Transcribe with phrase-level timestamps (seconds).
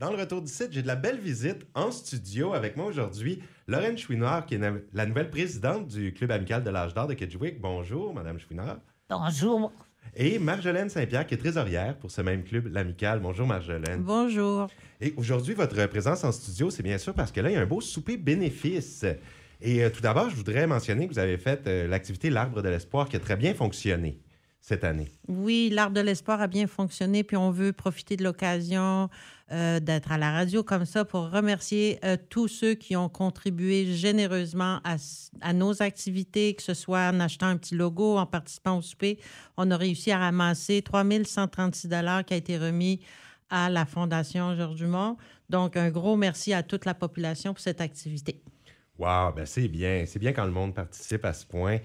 [0.00, 3.42] Dans le retour du site, j'ai de la belle visite en studio avec moi aujourd'hui.
[3.68, 4.60] Lorraine Chouinard, qui est
[4.94, 7.60] la nouvelle présidente du Club amical de l'âge d'or de Kedgewick.
[7.60, 8.78] Bonjour, Madame Chouinard.
[9.10, 9.70] Bonjour.
[10.16, 13.20] Et Marjolaine Saint-Pierre, qui est trésorière pour ce même club, l'amical.
[13.20, 14.02] Bonjour, Marjolaine.
[14.02, 14.68] Bonjour.
[15.02, 17.60] Et aujourd'hui, votre présence en studio, c'est bien sûr parce que là, il y a
[17.60, 19.04] un beau souper bénéfice.
[19.60, 22.70] Et euh, tout d'abord, je voudrais mentionner que vous avez fait euh, l'activité L'Arbre de
[22.70, 24.18] l'Espoir qui a très bien fonctionné
[24.60, 25.08] cette année.
[25.28, 29.08] Oui, l'Arbre de l'espoir a bien fonctionné, puis on veut profiter de l'occasion
[29.52, 31.98] euh, d'être à la radio comme ça pour remercier
[32.28, 34.96] tous ceux qui ont contribué généreusement à,
[35.40, 39.18] à, nos activités, que ce soit en achetant un petit logo, en participant au souper.
[39.56, 43.00] On a réussi à ramasser 3136 dollars qui a été remis
[43.50, 45.16] à la Fondation Georges Dumont.
[45.48, 48.40] Donc, un gros merci à toute la population pour cette activité.
[48.98, 50.04] Wow, ben c'est bien.
[50.06, 51.78] C'est bien quand le monde participe à ce point.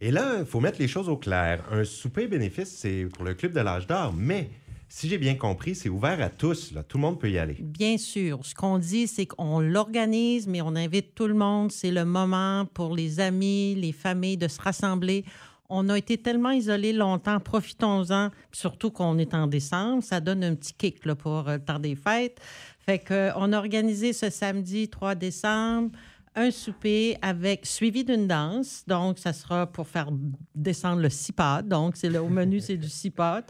[0.00, 1.64] Et là, il faut mettre les choses au clair.
[1.72, 4.48] Un souper bénéfice, c'est pour le Club de l'âge d'or, mais
[4.88, 6.72] si j'ai bien compris, c'est ouvert à tous.
[6.86, 7.56] Tout le monde peut y aller.
[7.58, 8.38] Bien sûr.
[8.46, 11.72] Ce qu'on dit, c'est qu'on l'organise, mais on invite tout le monde.
[11.72, 15.24] C'est le moment pour les amis, les familles de se rassembler.
[15.68, 20.04] On a été tellement isolés longtemps, profitons-en, surtout qu'on est en décembre.
[20.04, 22.40] Ça donne un petit kick pour le temps des fêtes.
[22.78, 25.90] Fait qu'on a organisé ce samedi 3 décembre
[26.38, 28.84] un souper avec suivi d'une danse.
[28.86, 30.08] Donc, ça sera pour faire
[30.54, 31.62] descendre le cipat.
[31.62, 33.44] Donc, c'est au menu, c'est du cipat.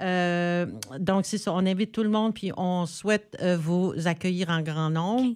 [0.00, 0.66] Euh,
[0.98, 1.52] donc, c'est ça.
[1.52, 5.34] On invite tout le monde, puis on souhaite euh, vous accueillir en grand nombre.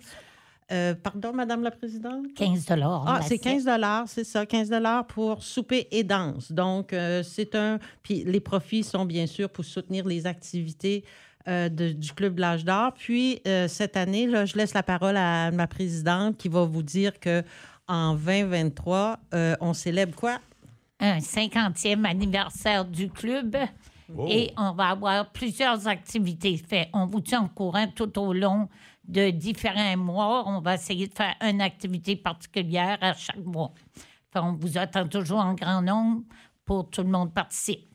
[0.71, 2.27] Euh, pardon, Madame la Présidente?
[2.37, 2.67] 15
[3.07, 3.67] Ah, c'est 15
[4.07, 4.71] c'est ça, 15
[5.09, 6.53] pour souper et danse.
[6.53, 7.79] Donc, c'est un...
[8.03, 11.05] Puis les profits sont bien sûr pour soutenir les activités
[11.49, 12.93] euh, du Club de l'âge d'or.
[12.93, 16.83] Puis, euh, cette année, là, je laisse la parole à ma présidente qui va vous
[16.83, 17.43] dire que
[17.87, 20.39] en 2023, euh, on célèbre quoi?
[21.01, 23.57] Un 50e anniversaire du club.
[24.15, 24.27] Oh.
[24.29, 26.89] Et on va avoir plusieurs activités faites.
[26.93, 28.69] On vous tient au courant tout au long
[29.07, 30.45] de différents mois.
[30.47, 33.73] On va essayer de faire une activité particulière à chaque mois.
[34.35, 36.23] on vous attend toujours en grand nombre
[36.65, 37.89] pour que tout le monde participe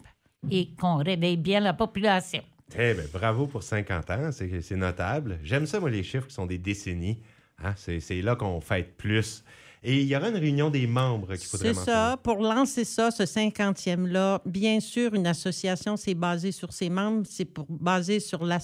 [0.50, 2.41] et qu'on réveille bien la population.
[2.78, 5.39] Eh bien, bravo pour 50 ans, c'est notable.
[5.44, 7.19] J'aime ça, moi, les chiffres qui sont des décennies.
[7.63, 7.73] Hein?
[7.78, 9.44] C'est là qu'on fête plus.
[9.85, 12.17] Et il y aura une réunion des membres qu'il faudrait C'est ça.
[12.23, 17.50] Pour lancer ça, ce 50e-là, bien sûr, une association, c'est basé sur ses membres, c'est
[17.69, 18.59] basé sur la,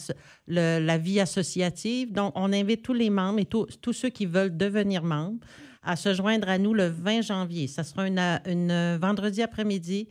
[0.48, 2.14] la vie associative.
[2.14, 5.40] Donc, on invite tous les membres et tous ceux qui veulent devenir membres
[5.84, 7.68] à se joindre à nous le 20 janvier.
[7.68, 10.08] Ça sera une, une vendredi après-midi.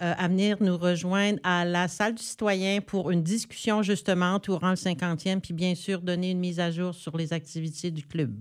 [0.00, 4.70] Euh, à venir nous rejoindre à la salle du citoyen pour une discussion justement entourant
[4.70, 8.32] le 50e, puis bien sûr donner une mise à jour sur les activités du club.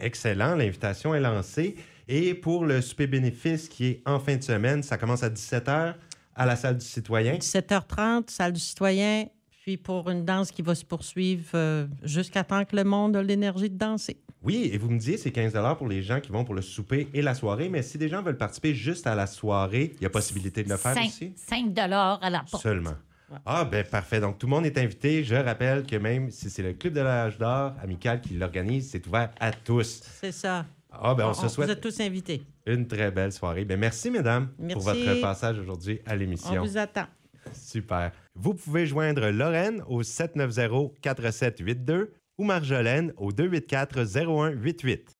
[0.00, 1.76] Excellent, l'invitation est lancée.
[2.08, 5.94] Et pour le souper bénéfice qui est en fin de semaine, ça commence à 17h
[6.34, 7.34] à la salle du citoyen.
[7.34, 9.26] 17h30, salle du citoyen,
[9.62, 13.22] puis pour une danse qui va se poursuivre euh, jusqu'à temps que le monde a
[13.22, 14.16] l'énergie de danser.
[14.42, 17.08] Oui, et vous me disiez, c'est 15 pour les gens qui vont pour le souper
[17.12, 20.06] et la soirée, mais si des gens veulent participer juste à la soirée, il y
[20.06, 21.32] a possibilité de le faire aussi?
[21.36, 22.62] 5 à la porte.
[22.62, 22.94] Seulement.
[23.44, 24.20] Ah, ben parfait.
[24.20, 25.22] Donc, tout le monde est invité.
[25.22, 29.06] Je rappelle que même si c'est le Club de l'âge d'or amical qui l'organise, c'est
[29.06, 30.02] ouvert à tous.
[30.20, 30.64] C'est ça.
[30.90, 31.66] Ah, ben on, se souhaite.
[31.66, 32.42] Vous êtes tous invités.
[32.66, 33.66] Une très belle soirée.
[33.66, 36.62] Ben merci, mesdames, pour votre passage aujourd'hui à l'émission.
[36.62, 37.04] On vous attend.
[37.52, 38.12] Super.
[38.34, 45.16] Vous pouvez joindre Lorraine au 790-4782 ou Marjolaine au 284-0188.